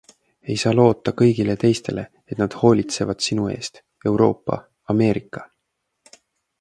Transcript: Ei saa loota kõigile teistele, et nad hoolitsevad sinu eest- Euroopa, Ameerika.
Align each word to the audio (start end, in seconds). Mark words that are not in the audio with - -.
Ei 0.51 0.53
saa 0.61 0.71
loota 0.77 1.11
kõigile 1.21 1.55
teistele, 1.63 2.05
et 2.33 2.41
nad 2.43 2.57
hoolitsevad 2.61 3.21
sinu 3.29 3.45
eest- 3.57 3.79
Euroopa, 4.13 4.59
Ameerika. 4.95 5.47